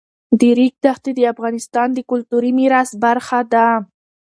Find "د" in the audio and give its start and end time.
0.39-0.41, 1.15-1.19, 1.93-1.99